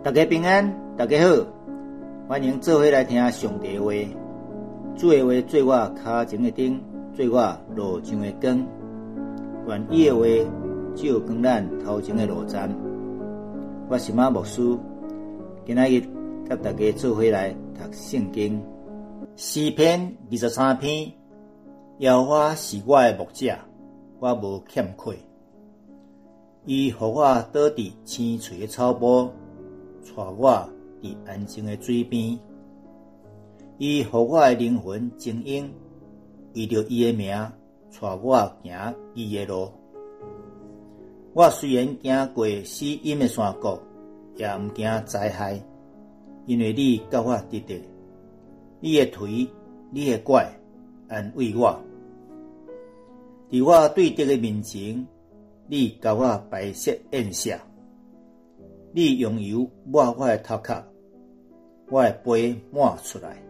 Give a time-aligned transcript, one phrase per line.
[0.00, 1.44] 大家平安，大家好，
[2.28, 3.92] 欢迎做伙来听上帝话。
[4.96, 6.80] 主的话做我脚前的灯，
[7.12, 8.64] 做我路上的光。
[9.66, 10.24] 愿意的话
[10.94, 12.72] 照光咱头前的路站。
[13.88, 14.62] 我是马牧师，
[15.66, 16.00] 今仔日
[16.48, 18.62] 甲大家做伙来读圣经。
[19.34, 21.12] 诗篇二十三篇，
[21.98, 23.52] 耶和华是我的牧者，
[24.20, 25.18] 我无欠亏。
[26.64, 29.32] 伊互我倒伫青翠的草坡，
[30.04, 30.68] 带我
[31.02, 32.38] 伫安静的水边。
[33.78, 35.70] 伊互我的灵魂静音，
[36.54, 37.28] 为着伊的名，
[38.00, 39.70] 带我行伊的路。
[41.34, 43.78] 我虽然行过死荫的山谷，
[44.36, 45.62] 也毋惊灾害，
[46.46, 47.80] 因为你甲我伫伫，
[48.80, 49.48] 你的腿，
[49.90, 50.50] 你的拐，
[51.08, 51.78] 安慰我。
[53.50, 55.06] 伫我对敌的面前。
[55.70, 57.50] 你甲我白色宴舍，
[58.92, 60.82] 你用油抹我的头壳，
[61.90, 63.42] 我的杯满出来。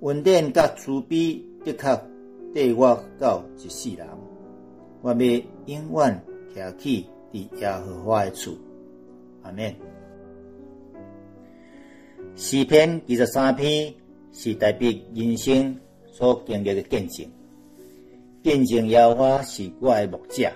[0.00, 2.02] 恩典甲慈悲的确
[2.52, 4.06] 缀我到一世人，
[5.00, 6.22] 我要永远
[6.54, 8.52] 徛起伫耶和华的厝。
[9.42, 9.74] 阿免。
[12.36, 13.94] 诗篇二十三篇
[14.32, 15.78] 是代表人生
[16.10, 17.26] 所经历的见证，
[18.42, 20.50] 见证耶和华是我的牧者。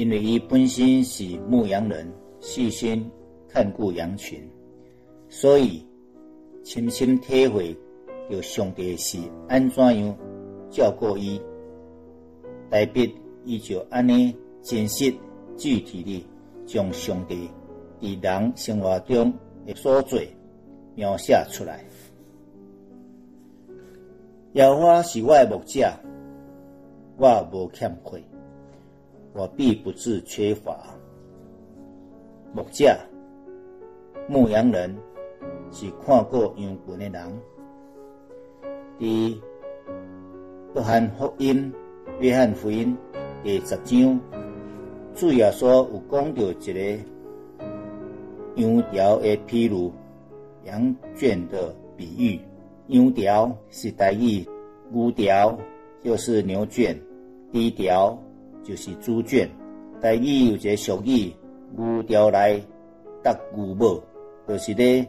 [0.00, 3.06] 因为伊本身是牧羊人，细心
[3.46, 4.42] 看顾羊群，
[5.28, 5.86] 所以
[6.64, 7.76] 深深体会
[8.30, 10.16] 着上帝是安怎样
[10.70, 11.38] 照顾伊。
[12.70, 15.12] 代笔伊就安尼真实
[15.58, 16.26] 具体地
[16.64, 17.50] 将上帝
[18.00, 19.30] 伫人生活中
[19.66, 20.18] 的所做
[20.94, 21.84] 描写出来。
[24.54, 25.92] 耶和华是我的牧者，
[27.18, 28.24] 我无欠愧。
[29.32, 30.76] 我必不致缺乏。
[32.52, 32.96] 木匠、
[34.28, 34.96] 牧羊人
[35.70, 37.40] 是看过羊群的人。
[38.98, 39.36] 伫
[40.74, 41.72] 约翰福音、
[42.18, 42.96] 约翰福音
[43.42, 44.20] 第十章，
[45.14, 47.04] 主要说有讲到一个
[48.56, 49.92] 羊条的披露，
[50.64, 52.40] 羊圈的比喻。
[52.88, 54.44] 羊条是代语，
[54.90, 55.56] 牛条
[56.02, 57.00] 就是牛圈，
[57.52, 58.18] 低条。
[58.62, 59.48] 就是猪圈，
[60.00, 61.32] 台语有一个俗语，
[61.76, 62.60] 牛条来
[63.22, 64.02] 搭牛母，
[64.46, 65.06] 就是咧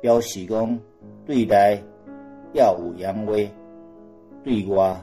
[0.00, 0.78] 表示讲
[1.24, 1.80] 对待
[2.52, 3.50] 耀武扬威，
[4.42, 5.00] 对外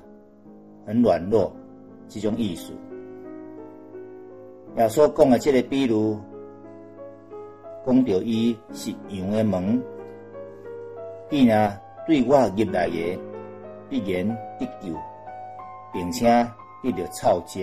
[0.86, 1.52] 很软弱
[2.08, 2.74] 这种意思。
[4.76, 6.20] 耶稣讲的这个比如，
[7.86, 9.82] 讲到伊是羊的门，
[11.30, 11.72] 伊若
[12.06, 13.20] 对我入来的
[13.90, 14.28] 必然
[14.60, 14.94] 得救，
[15.94, 16.46] 并且。
[16.84, 17.60] 得着草食。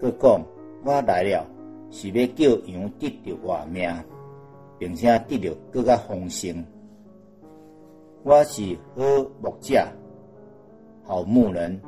[0.00, 0.44] 佮讲，
[0.84, 1.46] 我来了
[1.90, 3.88] 是要叫羊得着活命，
[4.78, 6.64] 并且得着更加丰盛。
[8.24, 9.02] 我是好
[9.40, 9.86] 牧者，
[11.04, 11.80] 好牧人，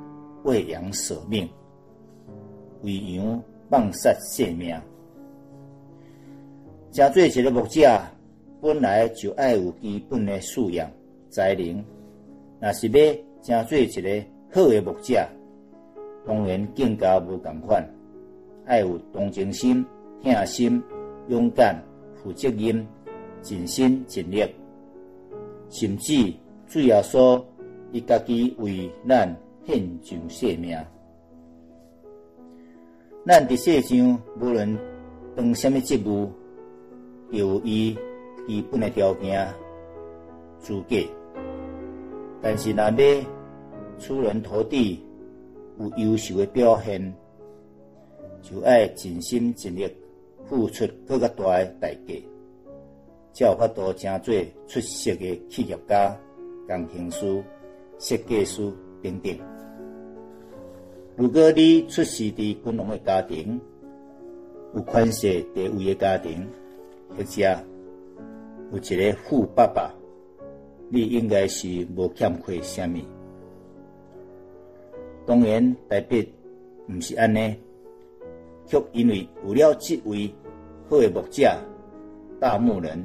[0.44, 1.48] 为羊舍命，
[2.82, 4.80] 为羊放杀性命。
[6.92, 8.00] 真做一个牧者，
[8.60, 10.88] 本来就爱有基本的素养、
[11.30, 11.84] 才能。
[12.60, 14.33] 若是要真做一个。
[14.54, 15.20] 好的牧者，
[16.24, 17.84] 当然更加无共款，
[18.66, 19.84] 爱有同情心、
[20.22, 20.80] 疼心、
[21.26, 21.76] 勇敢、
[22.14, 22.86] 负责任、
[23.42, 24.44] 尽心尽力，
[25.70, 26.32] 甚至
[26.68, 27.44] 主要说，
[27.90, 29.28] 伊家己为咱
[29.66, 30.78] 献上性命。
[33.26, 34.78] 咱伫世上无论
[35.34, 36.30] 当什么职务，
[37.32, 37.98] 有伊
[38.46, 39.52] 基本的条件
[40.60, 40.96] 资格，
[42.40, 43.24] 但是若要
[43.98, 45.00] 出人头地，
[45.78, 47.14] 有优秀的表现，
[48.42, 49.88] 就爱尽心尽力，
[50.44, 52.14] 付出更较大的代价，
[53.32, 54.34] 才有法度成做
[54.66, 56.16] 出色的企业家、
[56.68, 57.42] 工程师、
[57.98, 58.72] 设计师
[59.02, 59.36] 等等。
[61.16, 63.60] 如果你出世伫军农的家庭，
[64.74, 66.46] 有款式地位的家庭，
[67.16, 67.42] 或者
[68.72, 69.94] 有一个富爸爸，
[70.90, 72.98] 你应该是无欠亏什么。
[75.26, 76.22] 当然，代表
[76.88, 77.56] 毋是安尼，
[78.66, 80.30] 却因为有了这位
[80.88, 81.50] 好的牧者、
[82.38, 83.02] 大牧人，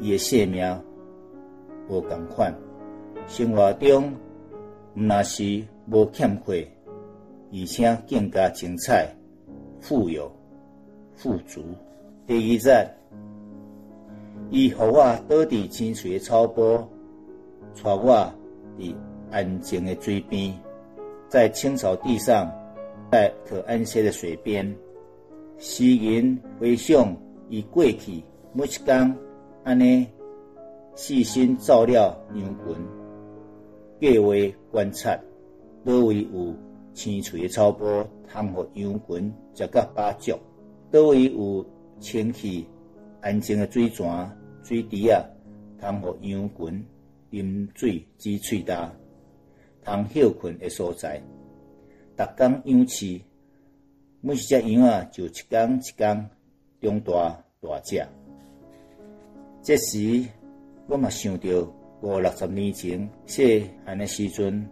[0.00, 0.64] 伊的性命
[1.88, 2.52] 无共款，
[3.28, 4.16] 生活中毋
[4.94, 6.68] 那是无欠亏，
[7.52, 9.08] 而且更加精彩、
[9.80, 10.30] 富有、
[11.14, 11.62] 富足。
[12.26, 12.90] 第二站，
[14.50, 16.78] 伊互我倒伫清水的草坡，
[17.80, 18.32] 带我
[18.76, 18.94] 伫
[19.30, 20.52] 安静的水边。
[21.32, 22.46] 在青草地上，
[23.10, 24.76] 在可安歇的水边，
[25.56, 27.16] 诗人回想
[27.48, 29.16] 伊过去每一天，
[29.64, 30.06] 安尼
[30.94, 32.76] 细心照料羊群，
[33.98, 34.34] 计划
[34.70, 35.18] 观察
[35.86, 36.54] 倒位有
[36.92, 40.34] 青翠的草坡，通互羊群食甲饱足；
[40.90, 41.64] 倒位有
[41.98, 42.68] 清气
[43.22, 44.30] 安静的水泉、
[44.62, 45.24] 水池啊，
[45.80, 46.86] 通互羊群
[47.30, 48.92] 饮水止喙焦、
[49.84, 51.20] 通休困诶所在。
[52.16, 53.20] 逐工养饲，
[54.20, 56.26] 每一只羊啊，就一工一工
[56.80, 58.06] 长大大只。
[59.62, 60.24] 这时，
[60.88, 61.48] 我嘛想到
[62.00, 64.68] 五六十年前细汉诶时阵，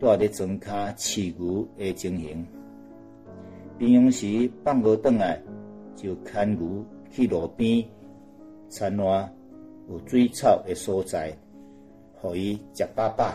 [0.00, 2.46] 住伫庄骹饲牛诶情形。
[3.78, 5.40] 平常时放学转来，
[5.94, 7.84] 就牵牛去路边
[8.70, 9.32] 田外
[9.88, 11.36] 有水草诶所在，
[12.14, 13.34] 互伊食饱饱，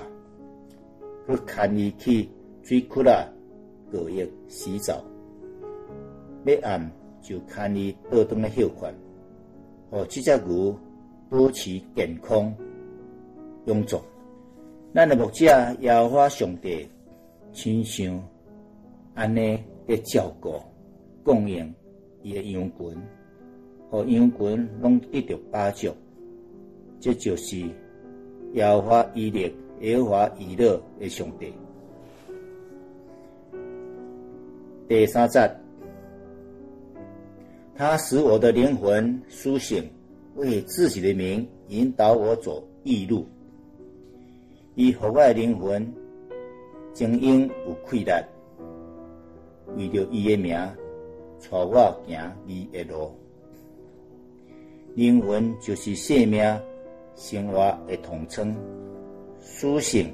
[1.29, 2.27] 去牵伊去。
[2.61, 3.25] 水窟啊，
[3.89, 5.03] 过夜洗澡，
[6.45, 8.93] 要暗就牵伊倒转来休困，
[9.89, 10.77] 哦，这只牛
[11.29, 12.53] 保持健康
[13.65, 13.99] 臃肿。
[14.93, 15.47] 咱的牧者
[15.79, 16.87] 也花上帝
[17.51, 18.23] 亲像
[19.15, 20.61] 安尼的照顾
[21.23, 21.73] 供应
[22.21, 23.01] 伊的羊群，
[23.89, 25.89] 互羊群拢得到饱足。
[26.99, 27.57] 这就是
[28.53, 31.53] 耶华伊力、耶和华伊乐的上帝。
[34.87, 35.49] 第三节，
[37.75, 39.89] 他使我的灵魂苏醒，
[40.35, 43.25] 为自己的名引导我走义路。
[44.75, 45.93] 以我的灵魂
[46.93, 48.11] 精英有气力，
[49.75, 50.57] 为着伊的名，
[51.49, 53.13] 带我行伊的路。
[54.95, 56.43] 灵魂就是生命
[57.15, 58.55] 生活的统称，
[59.39, 60.13] 苏醒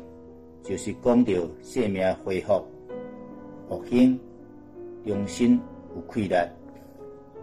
[0.63, 2.63] 就是讲到生命恢复
[3.67, 4.19] 复兴。
[5.05, 5.61] 用心
[5.95, 6.35] 有气力，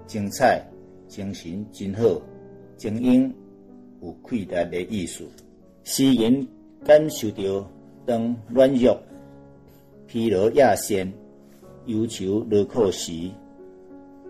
[0.05, 0.61] 精彩，
[1.06, 2.20] 精神真好，
[2.76, 3.32] 精英
[4.00, 5.25] 有气力的意思。
[5.84, 6.44] 诗人
[6.84, 7.70] 感受到
[8.05, 9.00] 当软弱、
[10.08, 11.12] 疲劳、亚线、
[11.87, 13.12] 忧愁、落苦时，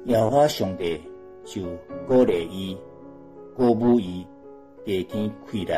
[0.05, 1.01] 耶和华上帝
[1.47, 1.63] 就
[2.07, 2.77] 鼓励伊、
[3.57, 4.27] 鼓舞伊，
[4.85, 5.73] 加添气力，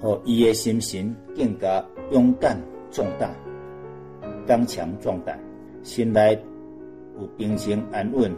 [0.00, 2.60] 互伊的心神更加勇敢
[2.90, 3.34] 壮大、
[4.46, 5.38] 刚强壮胆，
[5.82, 6.38] 心内。
[7.16, 8.34] 有平静安稳，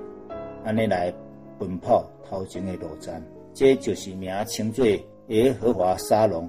[0.63, 1.11] 安尼来
[1.59, 4.87] 奔跑头前的路站，这就是名称作
[5.29, 6.47] 耶和华沙龙。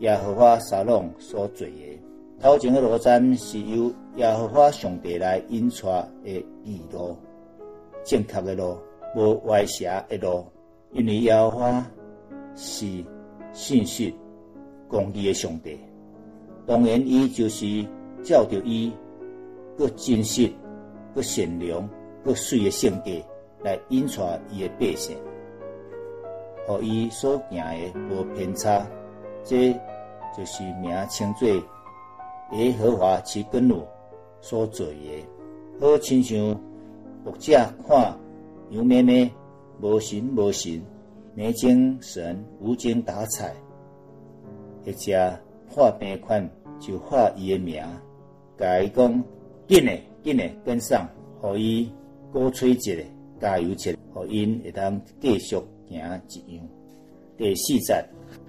[0.00, 2.00] 耶和华沙龙所做的
[2.40, 7.16] 头前的路站，是由耶和华上帝来引出的义路，
[8.02, 8.76] 正确的路，
[9.14, 10.44] 无歪斜的路。
[10.90, 11.86] 因为耶和华
[12.56, 12.86] 是
[13.52, 14.12] 信实、
[14.88, 15.78] 公义的上帝，
[16.66, 17.84] 当然，伊就是
[18.22, 18.92] 照着伊
[19.76, 20.50] 个真实。
[21.14, 21.88] 个善良、
[22.22, 23.10] 个水的性格
[23.64, 25.16] 来引出伊的百姓，
[26.64, 28.86] 互伊所行的无偏差，
[29.42, 29.72] 这
[30.36, 31.48] 就是名称做
[32.52, 33.82] 耶和华其根路
[34.40, 35.26] 所做的。
[35.80, 36.38] 好亲像
[37.24, 37.58] 读者
[37.88, 38.16] 看
[38.70, 39.32] 羊妹妹
[39.80, 40.80] 无神无神，
[41.34, 43.56] 没精神无精打采，
[44.88, 45.38] 或者
[45.68, 46.50] 画病款
[46.80, 47.84] 就画伊的名，
[48.56, 49.24] 甲伊讲
[49.66, 50.02] 紧嘞。
[50.24, 51.08] 紧诶跟上，
[51.40, 51.90] 互伊
[52.32, 52.92] 鼓吹一下，
[53.40, 56.68] 加油起来，互因会当继续行一样。
[57.36, 58.04] 第四节，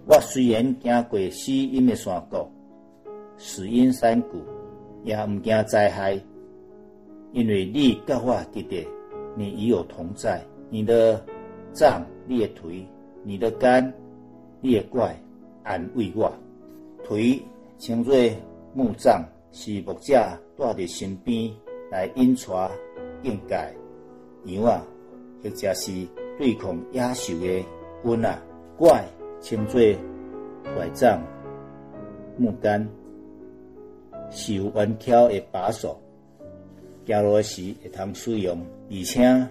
[0.08, 2.48] 我虽然行过死荫的山谷，
[3.38, 4.40] 死荫山谷，
[5.06, 6.20] 也毋惊灾害，
[7.32, 8.86] 因为你甲我伫伫，
[9.38, 10.44] 你与我同在。
[10.72, 11.24] 你的
[11.72, 12.86] 杖，你的腿，
[13.24, 13.94] 你的肝，
[14.60, 15.16] 你的拐，
[15.64, 16.32] 安慰我。
[17.04, 17.42] 腿
[17.78, 18.14] 称作
[18.74, 20.14] 木杖，是木者
[20.58, 21.52] 带伫身边。
[21.92, 22.70] 来引带
[23.24, 23.56] 境界
[24.46, 24.86] 羊啊，
[25.44, 25.92] 或者是
[26.38, 27.66] 对抗野兽的
[28.04, 28.40] 棍啊，
[28.78, 29.04] 拐
[29.42, 29.82] 称作
[30.76, 31.20] 拐杖、
[32.38, 32.88] 木杆，
[34.30, 36.00] 是有弯挑的把手，
[37.08, 39.48] 行路时会通使用，而且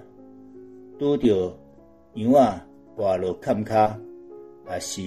[0.97, 1.59] 拄着
[2.15, 2.65] 羊啊
[2.97, 3.93] 滑落坎坷，
[4.71, 5.03] 也是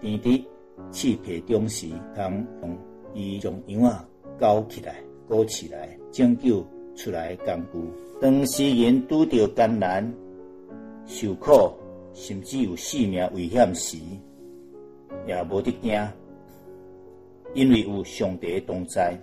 [0.00, 0.44] 甜伫
[0.90, 2.78] 刺皮中时，通用
[3.14, 4.96] 伊将羊啊勾起来。
[5.28, 6.66] 高起来，拯救
[6.96, 7.88] 出来工具。
[8.20, 10.12] 当世人拄着艰难、
[11.06, 11.52] 受苦，
[12.12, 13.96] 甚至有性命危险时，
[15.28, 16.04] 也无得惊，
[17.54, 19.16] 因为有上帝同在。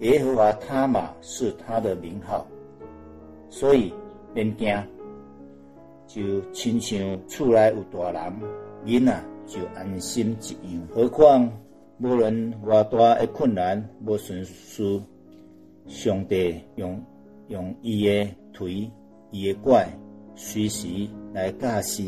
[0.00, 2.44] 耶和华他玛是他的名号，
[3.48, 3.94] 所以
[4.34, 4.76] 免惊。
[6.08, 6.98] 就亲像
[7.28, 8.32] 厝内有大人，
[8.84, 10.88] 囡仔就安心一样。
[10.94, 11.50] 何况？
[12.00, 15.00] 无论偌大的困难，无顺事，
[15.86, 17.00] 上帝用
[17.46, 18.90] 用伊的腿、
[19.30, 19.86] 伊的拐，
[20.34, 20.88] 随时
[21.32, 22.02] 来教示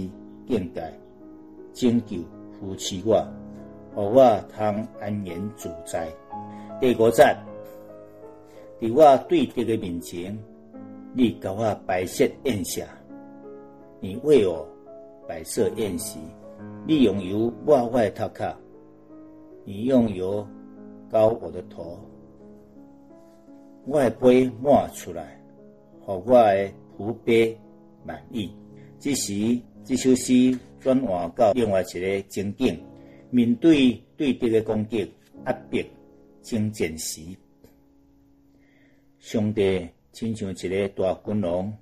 [0.49, 0.93] 境界，
[1.73, 2.19] 拯救
[2.52, 3.25] 扶持我，
[3.95, 6.12] 互我通安然自在。
[6.81, 7.23] 第五节，
[8.81, 10.37] 伫我对敌的面前，
[11.14, 12.83] 你甲我摆设宴席，
[14.00, 14.66] 你为我
[15.28, 16.19] 摆设宴席，
[16.88, 18.57] 你用油抹我的头壳，
[19.64, 20.47] 你用油
[21.11, 21.99] 膏我的头。
[23.85, 25.37] 我的杯满出来，
[26.00, 27.59] 互我的福杯
[28.05, 28.49] 满意。
[29.00, 32.78] 这时，这首诗转换到另外一个情景：
[33.31, 35.12] 面对对敌的攻击、
[35.45, 35.81] 压迫、
[36.43, 37.21] 征战时，
[39.19, 41.76] 上帝亲像一个大君王，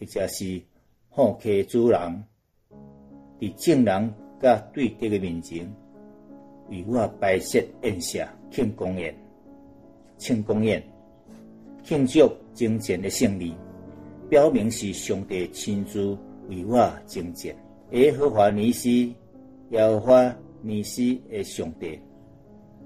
[0.00, 0.60] 或者是
[1.10, 2.24] 好客主人，
[3.38, 5.64] 伫众人甲对敌的面前，
[6.68, 8.20] 为我摆设宴席、
[8.50, 9.14] 庆功宴、
[10.18, 10.82] 庆功宴。
[11.84, 13.52] 庆祝征战的胜利，
[14.28, 16.16] 表明是上帝亲自
[16.48, 17.52] 为我征战。
[17.90, 19.16] 耶和华尼西，
[19.70, 21.98] 耶和华尼西的上帝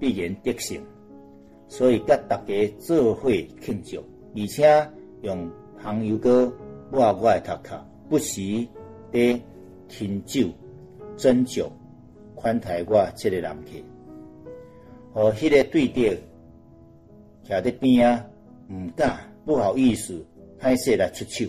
[0.01, 0.81] 必然得胜，
[1.69, 4.03] 所以甲大家做伙庆祝，
[4.35, 5.47] 而且用
[5.83, 6.51] 香油膏
[6.91, 8.67] 抹我的头壳，不时
[9.13, 9.43] 地
[9.89, 10.49] 添酒
[11.17, 11.71] 斟酒
[12.35, 13.71] 款待我这个人客，
[15.13, 16.11] 和迄个对敌
[17.49, 18.27] 徛伫边啊。
[18.69, 20.25] 毋敢，不好意思，
[20.61, 21.49] 歹势来出手。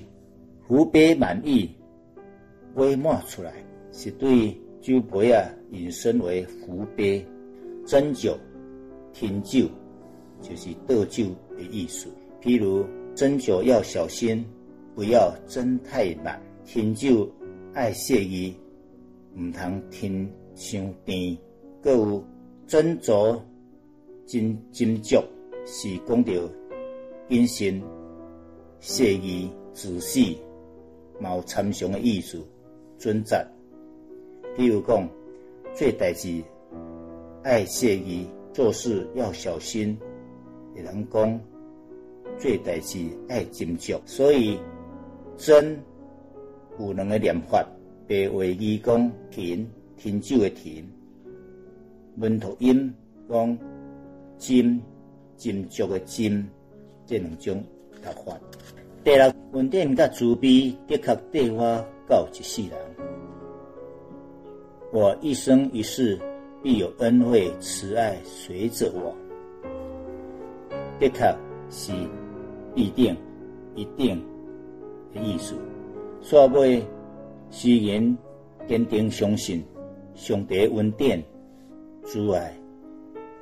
[0.68, 1.68] 福杯满意，
[2.76, 3.52] 杯满出来，
[3.92, 7.26] 是对酒杯啊引申为福杯。
[7.88, 8.38] 斟酒、
[9.14, 9.68] 添酒，
[10.42, 11.26] 就是倒酒
[11.58, 12.08] 的意思。
[12.40, 14.46] 譬如斟酒要小心，
[14.94, 17.28] 不要斟太满；添酒
[17.74, 18.54] 爱谢意，
[19.38, 21.38] 毋通添伤甜。
[21.82, 22.24] 各有
[22.68, 23.40] 斟酌、
[24.26, 25.24] 斟斟酌，
[25.66, 26.50] 是讲着。
[27.30, 27.84] 谨慎、
[28.80, 30.38] 谢意、仔细，
[31.20, 32.42] 有参详的意思，
[32.98, 33.46] 准则。
[34.56, 35.06] 比如讲，
[35.76, 36.42] 做代志
[37.44, 39.98] 爱谢意，做事要小心。
[40.74, 41.40] 有人讲，
[42.40, 44.00] 做代志爱斟酌。
[44.06, 44.58] 所以，
[45.36, 45.78] 真
[46.80, 47.68] 有两个念法，
[48.08, 50.82] 白话语讲停，停酒的停；
[52.16, 52.94] 文读音
[53.30, 53.58] 讲
[54.40, 54.80] 斟，
[55.38, 56.42] 斟酌的斟。
[57.06, 57.62] 这两种
[58.02, 58.40] 读法。
[59.04, 62.72] 第六，稳定甲慈悲，的确对我到一世人。
[64.94, 66.18] 我一生一世
[66.64, 69.14] 必有恩惠慈爱随着我。
[70.98, 71.36] 的确
[71.70, 71.92] 是
[72.74, 73.14] 必定、
[73.76, 74.24] 一定
[75.14, 75.56] 的意思。
[76.24, 76.82] 煞尾
[77.50, 78.18] 虽然
[78.68, 79.64] 坚定相信
[80.16, 81.24] 上帝恩典、
[82.04, 82.54] 慈爱，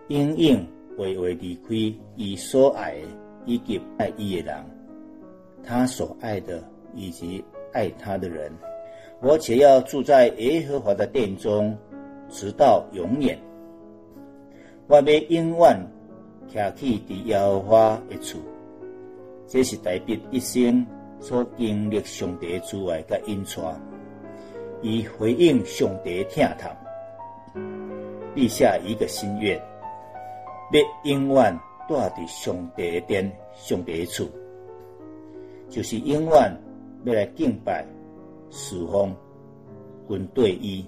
[0.08, 0.66] 应应
[0.98, 3.08] 会会离开伊所爱的。
[3.48, 4.66] 以及爱伊的人，
[5.64, 6.64] 他所爱的
[6.96, 8.52] 以及爱他的人，
[9.22, 11.78] 我且要住在耶和华的殿中，
[12.28, 13.38] 直到永远。
[14.88, 15.80] 我要永远
[16.52, 18.40] 徛起伫耶和华的厝，
[19.46, 20.84] 这是代表一生
[21.20, 23.62] 所经历上帝之外甲恩赐，
[24.82, 26.70] 以回应上帝听他，
[28.34, 29.58] 立下一个心愿，
[30.72, 31.60] 要永远。
[31.88, 34.28] 住伫上帝的殿、上帝的厝，
[35.70, 36.58] 就是永远
[37.04, 37.86] 要来敬拜、
[38.50, 39.16] 侍奉、
[40.10, 40.84] 军队伊。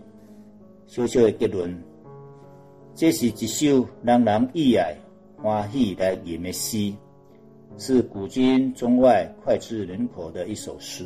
[0.88, 1.79] 小小的结论，
[2.96, 4.96] 这是一首让人意爱、
[5.39, 6.91] 欢喜来吟的诗，
[7.77, 11.06] 是古今中外脍炙人口的一首诗。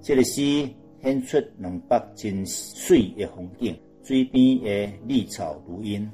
[0.00, 0.68] 这个诗
[1.06, 6.10] 显出两北真水的风景，水边的绿草如茵，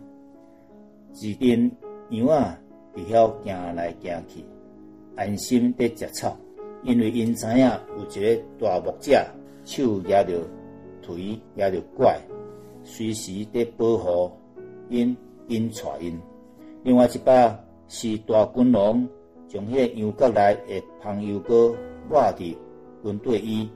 [1.15, 1.71] 一边。
[2.11, 2.61] 羊啊，
[2.95, 4.45] 伫遐行来行去，
[5.17, 6.37] 安心伫食草，
[6.83, 9.19] 因为因知影有一个大牧者，
[9.65, 10.39] 手拿着
[11.01, 12.21] 腿，拿着拐，
[12.85, 14.31] 随时伫保护
[14.91, 15.17] 因，
[15.49, 16.21] 因带因。
[16.85, 17.59] 另外一把
[17.89, 19.09] 是大军王，
[19.49, 21.75] 将迄羊角内的香油膏
[22.11, 22.55] 抹伫
[23.03, 23.71] 军队伊，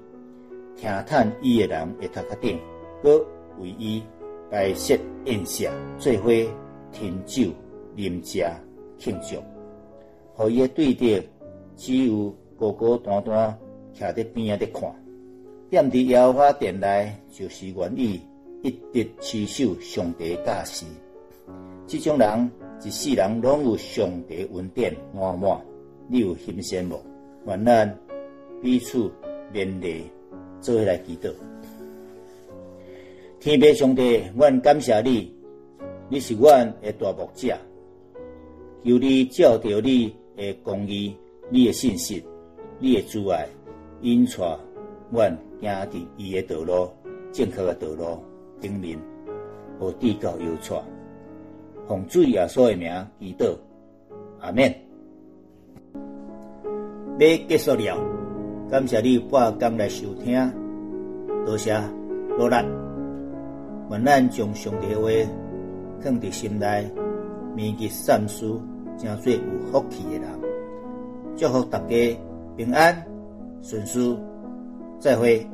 [0.76, 2.59] 听叹伊的人会头壳顶，
[3.02, 3.18] 搁
[3.59, 4.02] 为伊
[4.50, 5.68] 摆设宴席，
[5.99, 7.50] 做伙饮酒。
[7.97, 8.45] 啉食
[8.99, 9.42] 庆祝，
[10.35, 11.18] 互伊诶对敌
[11.76, 13.59] 只有孤孤单单
[13.99, 14.95] 徛伫边仔伫看。
[15.71, 18.21] 踮伫耶和华殿内，就是愿意
[18.62, 20.85] 一直持守上帝教示。
[21.87, 22.50] 即种人
[22.85, 25.59] 一世人拢有上帝恩典满满，
[26.06, 27.00] 你有欣羡无？
[27.47, 27.99] 愿咱
[28.62, 29.11] 彼此
[29.54, 30.04] 勉励，
[30.60, 31.30] 做来祈祷。
[33.40, 35.32] 天父上帝，我感谢你，
[36.08, 36.50] 你是我
[36.82, 37.56] 的大牧者。
[38.82, 41.14] 由你照着你的公义，
[41.50, 42.22] 你的信心、
[42.78, 43.46] 你的阻碍，
[44.00, 44.58] 引带
[45.10, 45.22] 我
[45.60, 46.88] 行伫伊的道路、
[47.32, 48.18] 正确的道路
[48.60, 48.98] 顶面，
[49.78, 50.84] 和地高有错。
[51.88, 53.56] 奉主耶稣的名祈祷，
[54.40, 54.75] 阿免。
[57.18, 57.96] 要结束了，
[58.68, 60.52] 感谢你半工来收听，
[61.44, 61.73] 多谢
[62.37, 62.56] 努力。
[63.90, 65.08] 愿咱将上帝话
[66.00, 66.90] 放伫心内，
[67.54, 68.44] 铭记善事，
[68.99, 69.38] 成做有
[69.70, 70.28] 福气的人。
[71.37, 72.18] 祝福大家
[72.56, 73.06] 平安
[73.62, 74.18] 顺遂，
[74.99, 75.46] 再会。